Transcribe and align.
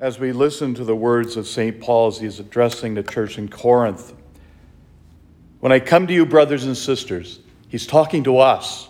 as 0.00 0.18
we 0.18 0.32
listen 0.32 0.72
to 0.72 0.82
the 0.82 0.96
words 0.96 1.36
of 1.36 1.46
St. 1.46 1.78
Paul 1.78 2.08
as 2.08 2.18
he's 2.18 2.40
addressing 2.40 2.94
the 2.94 3.02
church 3.02 3.36
in 3.36 3.48
Corinth. 3.48 4.14
When 5.60 5.72
I 5.72 5.78
come 5.78 6.06
to 6.06 6.14
you, 6.14 6.24
brothers 6.24 6.64
and 6.64 6.74
sisters, 6.74 7.40
he's 7.68 7.86
talking 7.86 8.24
to 8.24 8.38
us, 8.38 8.88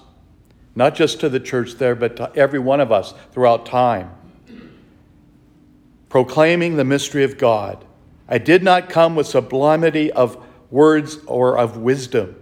not 0.77 0.95
just 0.95 1.19
to 1.21 1.29
the 1.29 1.41
church 1.41 1.75
there, 1.75 1.97
but 1.97 2.15
to 2.17 2.33
every 2.37 2.61
one 2.61 2.79
of 2.79 2.93
us 2.93 3.13
throughout 3.33 3.67
time. 3.67 4.13
Proclaiming 6.09 6.77
the 6.77 6.85
mystery 6.85 7.25
of 7.25 7.37
God. 7.37 7.85
I 8.29 8.39
did 8.39 8.63
not 8.63 8.89
come 8.89 9.17
with 9.17 9.27
sublimity 9.27 10.13
of 10.13 10.41
words 10.71 11.19
or 11.27 11.59
of 11.59 11.77
wisdom. 11.77 12.37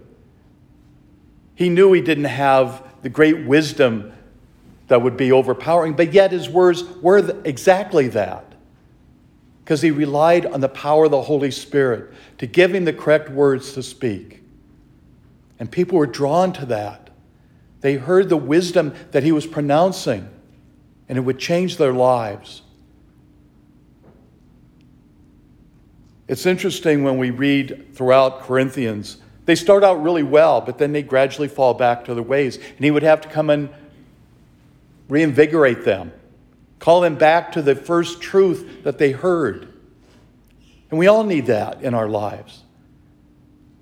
He 1.55 1.69
knew 1.69 1.91
he 1.91 2.01
didn't 2.01 2.25
have 2.25 2.83
the 3.01 3.09
great 3.09 3.47
wisdom 3.47 4.13
that 4.89 5.01
would 5.01 5.17
be 5.17 5.31
overpowering, 5.31 5.93
but 5.93 6.13
yet 6.13 6.31
his 6.31 6.47
words 6.47 6.83
were 7.01 7.41
exactly 7.43 8.07
that 8.09 8.48
because 9.69 9.83
he 9.83 9.91
relied 9.91 10.47
on 10.47 10.61
the 10.61 10.67
power 10.67 11.05
of 11.05 11.11
the 11.11 11.21
Holy 11.21 11.51
Spirit 11.51 12.11
to 12.39 12.47
give 12.47 12.73
him 12.73 12.85
the 12.85 12.91
correct 12.91 13.29
words 13.29 13.73
to 13.73 13.83
speak. 13.83 14.41
And 15.59 15.69
people 15.69 15.99
were 15.99 16.07
drawn 16.07 16.51
to 16.53 16.65
that. 16.65 17.11
They 17.81 17.93
heard 17.93 18.29
the 18.29 18.35
wisdom 18.35 18.95
that 19.11 19.21
he 19.21 19.31
was 19.31 19.45
pronouncing, 19.45 20.27
and 21.07 21.19
it 21.19 21.21
would 21.21 21.37
change 21.37 21.77
their 21.77 21.93
lives. 21.93 22.63
It's 26.27 26.47
interesting 26.47 27.03
when 27.03 27.19
we 27.19 27.29
read 27.29 27.93
throughout 27.93 28.41
Corinthians, 28.41 29.17
they 29.45 29.53
start 29.53 29.83
out 29.83 30.01
really 30.01 30.23
well, 30.23 30.61
but 30.61 30.79
then 30.79 30.93
they 30.93 31.03
gradually 31.03 31.47
fall 31.47 31.75
back 31.75 32.05
to 32.05 32.15
their 32.15 32.23
ways. 32.23 32.55
And 32.57 32.79
he 32.79 32.89
would 32.89 33.03
have 33.03 33.21
to 33.21 33.29
come 33.29 33.51
and 33.51 33.69
reinvigorate 35.09 35.85
them 35.85 36.11
Call 36.79 37.01
them 37.01 37.15
back 37.15 37.51
to 37.51 37.61
the 37.61 37.75
first 37.75 38.21
truth 38.21 38.83
that 38.83 38.97
they 38.97 39.11
heard. 39.11 39.71
And 40.89 40.97
we 40.97 41.07
all 41.07 41.23
need 41.23 41.47
that 41.47 41.81
in 41.81 41.93
our 41.93 42.07
lives. 42.07 42.63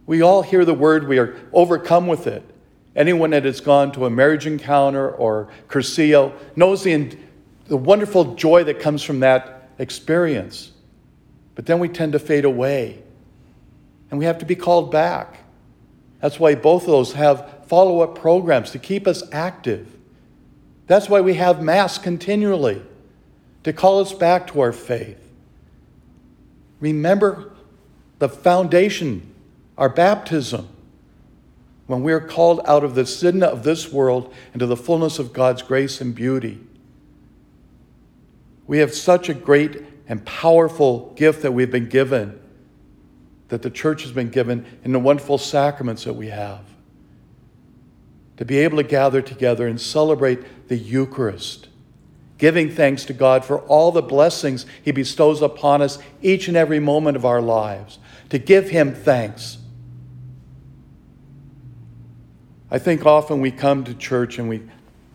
We 0.06 0.22
all 0.22 0.42
hear 0.42 0.66
the 0.66 0.74
word, 0.74 1.08
we 1.08 1.20
are 1.20 1.36
overcome 1.54 2.08
with 2.08 2.28
it. 2.28 2.44
Anyone 2.96 3.30
that 3.30 3.46
has 3.46 3.62
gone 3.62 3.92
to 3.92 4.06
a 4.06 4.10
marriage 4.10 4.48
encounter 4.48 5.10
or 5.10 5.50
Cursillo 5.68 6.34
knows 6.56 6.84
the, 6.84 7.16
the 7.68 7.78
wonderful 7.78 8.36
joy 8.36 8.64
that 8.64 8.80
comes 8.80 9.04
from 9.04 9.20
that 9.20 9.70
experience. 9.78 10.72
But 11.54 11.66
then 11.66 11.80
we 11.80 11.90
tend 11.90 12.14
to 12.14 12.20
fade 12.20 12.46
away, 12.46 13.04
and 14.10 14.20
we 14.20 14.26
have 14.26 14.40
to 14.40 14.46
be 14.46 14.56
called 14.56 14.92
back. 14.92 15.40
That's 16.22 16.40
why 16.40 16.56
both 16.56 16.84
of 16.84 16.90
those 16.90 17.14
have 17.14 17.66
follow 17.68 18.00
up 18.00 18.18
programs 18.18 18.72
to 18.72 18.80
keep 18.80 19.06
us 19.08 19.22
active. 19.32 19.88
That's 20.88 21.10
why 21.10 21.22
we 21.22 21.36
have 21.36 21.62
Mass 21.62 21.98
continually, 21.98 22.82
to 23.64 23.74
call 23.74 24.00
us 24.00 24.14
back 24.14 24.48
to 24.48 24.62
our 24.62 24.72
faith. 24.72 25.22
Remember 26.80 27.54
the 28.20 28.30
foundation, 28.30 29.34
our 29.78 29.90
baptism, 29.90 30.68
when 31.88 32.04
we 32.04 32.12
are 32.12 32.20
called 32.20 32.62
out 32.66 32.84
of 32.84 32.96
the 32.96 33.06
sin 33.06 33.42
of 33.44 33.64
this 33.64 33.92
world 33.92 34.34
into 34.54 34.66
the 34.66 34.76
fullness 34.76 35.20
of 35.20 35.34
God's 35.34 35.62
grace 35.62 36.02
and 36.02 36.14
beauty. 36.14 36.60
We 38.68 38.80
have 38.80 38.94
such 38.94 39.30
a 39.30 39.34
great 39.34 39.84
and 40.08 40.26
powerful 40.26 41.14
gift 41.16 41.42
that 41.42 41.54
we've 41.54 41.72
been 41.72 41.90
given, 41.90 42.40
that 43.48 43.62
the 43.62 43.70
church 43.70 44.04
has 44.04 44.12
been 44.12 44.30
given 44.30 44.66
in 44.84 44.92
the 44.92 45.00
wonderful 45.00 45.38
sacraments 45.38 46.04
that 46.04 46.14
we 46.14 46.28
have 46.28 46.64
to 48.38 48.46
be 48.46 48.60
able 48.60 48.78
to 48.78 48.84
gather 48.84 49.22
together 49.22 49.68
and 49.68 49.82
celebrate 49.82 50.68
the 50.68 50.78
Eucharist, 50.78 51.68
giving 52.38 52.70
thanks 52.70 53.06
to 53.06 53.14
God 53.14 53.44
for 53.44 53.60
all 53.62 53.92
the 53.92 54.02
blessings 54.02 54.66
He 54.84 54.92
bestows 54.92 55.42
upon 55.42 55.82
us 55.82 56.00
each 56.22 56.48
and 56.48 56.58
every 56.58 56.80
moment 56.80 57.18
of 57.18 57.26
our 57.26 57.42
lives, 57.42 58.00
to 58.30 58.38
give 58.38 58.70
Him 58.70 58.94
thanks. 58.94 59.58
I 62.70 62.80
think 62.80 63.06
often 63.06 63.40
we 63.40 63.52
come 63.52 63.84
to 63.86 63.94
church 63.94 64.40
and 64.40 64.50
we 64.50 64.62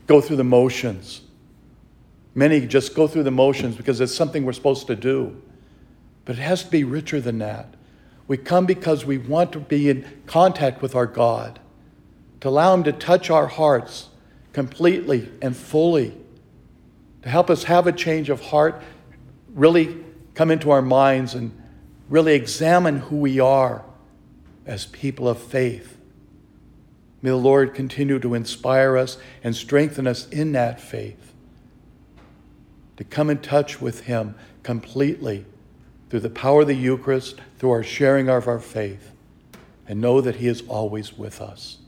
go 0.06 0.20
through 0.20 0.36
the 0.36 0.44
motions. 0.44 1.20
Many 2.34 2.66
just 2.66 2.94
go 2.94 3.06
through 3.06 3.24
the 3.24 3.30
motions 3.30 3.76
because 3.76 4.00
it's 4.00 4.14
something 4.14 4.44
we're 4.44 4.52
supposed 4.52 4.86
to 4.86 4.96
do. 4.96 5.40
But 6.24 6.36
it 6.36 6.42
has 6.42 6.64
to 6.64 6.70
be 6.70 6.84
richer 6.84 7.20
than 7.20 7.38
that. 7.38 7.74
We 8.26 8.36
come 8.38 8.64
because 8.64 9.04
we 9.04 9.18
want 9.18 9.52
to 9.52 9.60
be 9.60 9.90
in 9.90 10.22
contact 10.26 10.80
with 10.80 10.94
our 10.94 11.06
God 11.06 11.60
to 12.40 12.48
allow 12.48 12.72
Him 12.72 12.84
to 12.84 12.92
touch 12.92 13.28
our 13.28 13.46
hearts 13.46 14.08
completely 14.52 15.28
and 15.42 15.56
fully, 15.56 16.16
to 17.22 17.28
help 17.28 17.50
us 17.50 17.64
have 17.64 17.86
a 17.86 17.92
change 17.92 18.28
of 18.28 18.40
heart, 18.40 18.82
really 19.54 20.04
come 20.34 20.50
into 20.50 20.70
our 20.70 20.82
minds 20.82 21.34
and 21.34 21.56
really 22.08 22.34
examine 22.34 22.98
who 22.98 23.16
we 23.16 23.40
are 23.40 23.84
as 24.66 24.86
people 24.86 25.28
of 25.28 25.38
faith. 25.38 25.96
May 27.20 27.30
the 27.30 27.36
Lord 27.36 27.74
continue 27.74 28.18
to 28.18 28.34
inspire 28.34 28.96
us 28.96 29.18
and 29.44 29.54
strengthen 29.54 30.06
us 30.06 30.28
in 30.28 30.52
that 30.52 30.80
faith, 30.80 31.32
to 32.96 33.04
come 33.04 33.30
in 33.30 33.38
touch 33.38 33.80
with 33.80 34.02
Him 34.02 34.34
completely 34.62 35.44
through 36.10 36.20
the 36.20 36.30
power 36.30 36.62
of 36.62 36.66
the 36.66 36.74
Eucharist, 36.74 37.40
through 37.58 37.70
our 37.70 37.84
sharing 37.84 38.28
of 38.28 38.48
our 38.48 38.58
faith, 38.58 39.12
and 39.86 40.00
know 40.00 40.20
that 40.20 40.36
He 40.36 40.48
is 40.48 40.62
always 40.68 41.16
with 41.16 41.40
us. 41.40 41.78